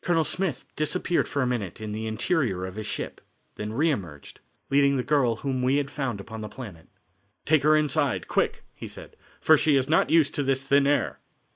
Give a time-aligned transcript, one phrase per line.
[0.00, 3.20] Colonel Smith disappeared for a minute in the interior of his ship,
[3.56, 4.38] then re emerged,
[4.70, 6.88] leading the girl whom we had found upon the planet.
[7.44, 11.18] "Take her inside, quick," he said, "for she is not used to this thin air."